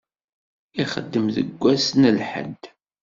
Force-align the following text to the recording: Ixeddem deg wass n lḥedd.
Ixeddem 0.81 1.25
deg 1.35 1.47
wass 1.61 1.87
n 1.93 2.03
lḥedd. 2.17 2.61